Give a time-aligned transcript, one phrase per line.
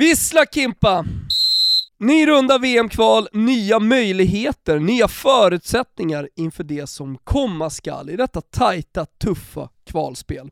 [0.00, 1.04] Vissla Kimpa!
[1.98, 9.06] Ny runda VM-kval, nya möjligheter, nya förutsättningar inför det som komma skall i detta tajta,
[9.06, 10.50] tuffa kvalspel.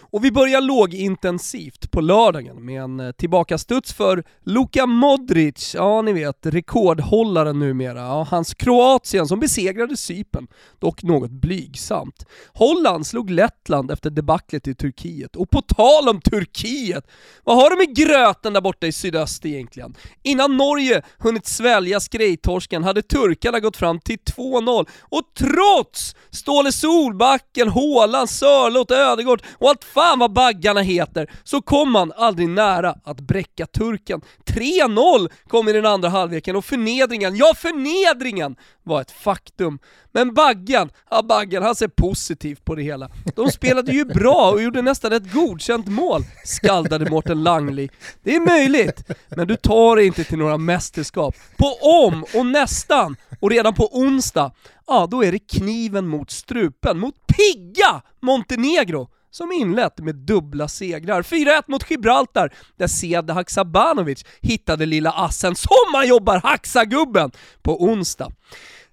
[0.00, 6.12] Och vi börjar lågintensivt på lördagen med en eh, tillbakastuds för Luka Modric, ja ni
[6.12, 10.46] vet rekordhållaren numera, ja, hans Kroatien som besegrade Cypern,
[10.78, 12.26] dock något blygsamt.
[12.54, 17.06] Holland slog Lettland efter debaclet i Turkiet, och på tal om Turkiet,
[17.44, 19.94] vad har de med gröten där borta i sydöst egentligen?
[20.22, 27.68] Innan Norge hunnit svälja skrejtorsken hade turkarna gått fram till 2-0, och trots Ståle Solbacken,
[27.68, 32.94] Håland, Sörlott, Ödegård och och allt fan vad baggarna heter, så kom man aldrig nära
[33.04, 34.20] att bräcka turken.
[34.46, 39.78] 3-0 kom i den andra halvleken och förnedringen, ja förnedringen var ett faktum.
[40.12, 43.10] Men Baggan, ja Baggan han ser positivt på det hela.
[43.36, 47.88] De spelade ju bra och gjorde nästan ett godkänt mål, skaldade Mårten Langli.
[48.22, 49.04] Det är möjligt,
[49.36, 51.34] men du tar dig inte till några mästerskap.
[51.56, 51.66] På
[52.06, 54.52] om och nästan, och redan på onsdag,
[54.86, 61.22] ja då är det kniven mot strupen, mot pigga Montenegro som inlett med dubbla segrar.
[61.22, 67.30] 4-1 mot Gibraltar, där Sead Haksabanovic hittade lilla assen som man jobbar Haksagubben
[67.62, 68.32] på onsdag.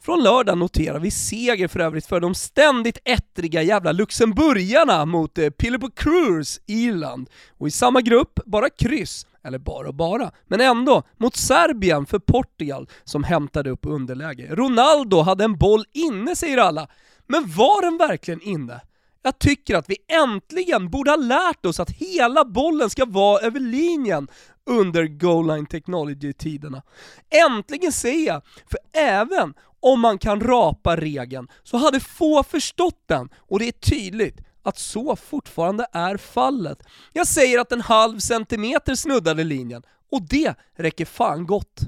[0.00, 5.50] Från lördag noterar vi seger för övrigt för de ständigt ettriga jävla luxemburgarna mot eh,
[5.50, 7.28] Pilipo Cruz, Irland.
[7.58, 12.18] Och i samma grupp, bara kryss, eller bara och bara, men ändå, mot Serbien för
[12.18, 14.46] Portugal som hämtade upp underläge.
[14.50, 16.88] Ronaldo hade en boll inne säger alla,
[17.26, 18.80] men var den verkligen inne?
[19.22, 23.60] Jag tycker att vi äntligen borde ha lärt oss att hela bollen ska vara över
[23.60, 24.28] linjen
[24.66, 26.82] under goal line technology-tiderna.
[27.48, 33.28] Äntligen säger jag, för även om man kan rapa regeln så hade få förstått den,
[33.36, 36.82] och det är tydligt att så fortfarande är fallet.
[37.12, 41.80] Jag säger att en halv centimeter snuddade linjen, och det räcker fan gott.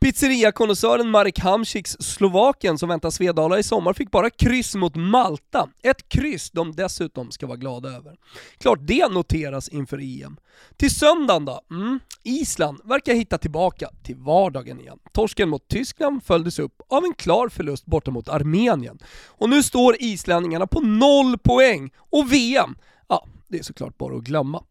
[0.00, 5.68] Pizzeriakonnässören Marek Hamsiks Slovakien som väntar Svedala i sommar fick bara kryss mot Malta.
[5.82, 8.16] Ett kryss de dessutom ska vara glada över.
[8.58, 10.36] Klart det noteras inför EM.
[10.76, 11.60] Till söndagen då?
[11.70, 12.00] Mm.
[12.22, 14.98] Island verkar hitta tillbaka till vardagen igen.
[15.12, 18.98] Torsken mot Tyskland följdes upp av en klar förlust borta mot Armenien.
[19.26, 22.74] Och nu står islänningarna på noll poäng, och VM,
[23.08, 24.64] ja, det är såklart bara att glömma.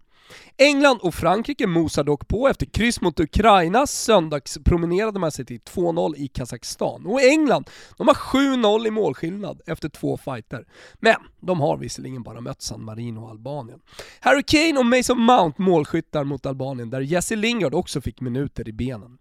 [0.58, 6.16] England och Frankrike mosar dock på efter kryss mot Ukraina, söndagspromenerade man sig till 2-0
[6.18, 7.06] i Kazakstan.
[7.06, 10.66] Och England, de har 7-0 i målskillnad efter två fighter.
[11.00, 13.80] Men de har visserligen bara mött San Marino och Albanien.
[14.20, 18.74] Harry Kane och Mason Mount målskyttar mot Albanien, där Jesse Lingard också fick minuter i
[18.74, 19.18] benen.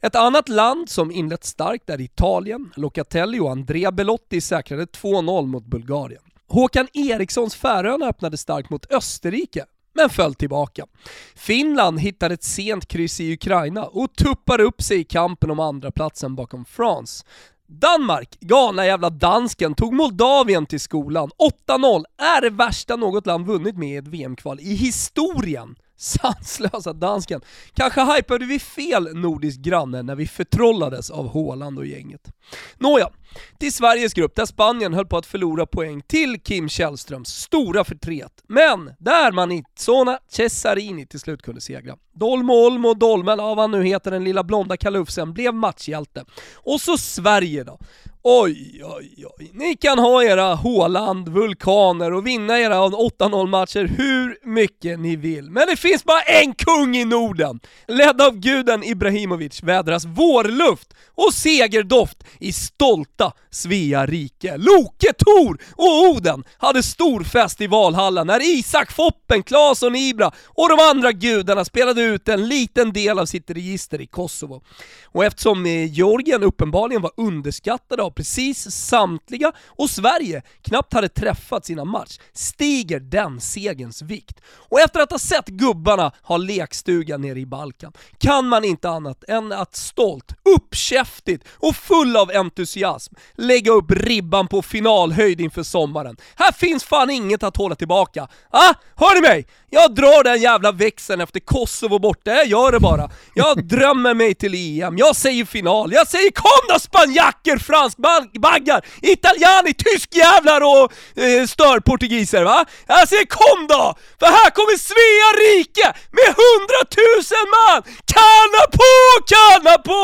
[0.00, 2.72] Ett annat land som inlett starkt är Italien.
[2.76, 6.22] Locatelli och Andrea Belotti säkrade 2-0 mot Bulgarien.
[6.48, 10.86] Håkan Erikssons Färöarna öppnade starkt mot Österrike, men föll tillbaka.
[11.34, 15.90] Finland hittade ett sent kryss i Ukraina och tuppar upp sig i kampen om andra
[15.90, 17.24] platsen bakom France.
[17.66, 21.30] Danmark, galna jävla dansken, tog Moldavien till skolan.
[21.68, 25.76] 8-0 är det värsta något land vunnit med i ett VM-kval i historien.
[25.96, 27.40] Sanslösa dansken.
[27.74, 32.32] Kanske hypade vi fel nordisk granne när vi förtrollades av Håland och gänget.
[32.78, 33.10] Nåja,
[33.58, 38.32] till Sveriges grupp där Spanien höll på att förlora poäng till Kim Källströms stora förtret.
[38.48, 41.96] Men där man i Zona Cesarini till slut kunde segra.
[42.14, 46.24] Dolmo Olmo Dolmen, av vad han nu heter, den lilla blonda kalufsen, blev matchhjälte.
[46.54, 47.78] Och så Sverige då.
[48.26, 49.50] Oj, oj, oj.
[49.52, 55.50] Ni kan ha era Håland, vulkaner och vinna era 8-0 matcher hur mycket ni vill.
[55.50, 57.60] Men det finns bara en kung i Norden!
[57.88, 64.56] Ledd av guden Ibrahimovic vädras vårluft och segerdoft i stolta Svea rike.
[64.56, 70.68] Loke, Tor och Oden hade stor fest i Valhalla när Isak Foppen, Claesson Ibra och
[70.68, 74.62] de andra gudarna spelade ut en liten del av sitt register i Kosovo.
[75.04, 81.66] Och eftersom eh, Georgien uppenbarligen var underskattade av precis samtliga och Sverige knappt hade träffat
[81.66, 84.40] sina match, stiger den segens vikt.
[84.46, 89.24] Och efter att ha sett gubbarna ha lekstuga nere i Balkan, kan man inte annat
[89.28, 96.16] än att stolt, uppkäftigt och full av entusiasm lägga upp ribban på finalhöjd inför sommaren.
[96.36, 98.28] Här finns fan inget att hålla tillbaka.
[98.50, 99.46] Ah, hör ni mig?
[99.74, 103.10] Jag drar den jävla växeln efter Kosovo borta, jag gör det bara.
[103.34, 109.74] Jag drömmer mig till EM, jag säger final, jag säger kom då spanjacker, franskbaggar, italiani,
[109.74, 110.92] tyskjävlar och
[111.22, 112.64] eh, störportugiser va?
[112.86, 113.94] Jag säger kom då!
[114.18, 115.86] För här kommer Svea rike
[116.16, 117.82] med hundratusen man!
[118.14, 118.92] Kanna på,
[119.34, 120.02] kanna på!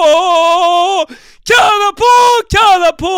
[1.51, 2.17] Kalla på,
[2.57, 3.15] kalla på!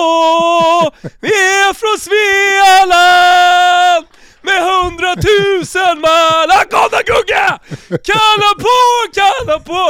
[1.20, 4.06] Vi är från Svealand!
[4.42, 6.64] med hundratusen Sandman, la
[7.02, 7.60] Guga!
[8.02, 8.68] Canapô,
[9.14, 9.82] canapô!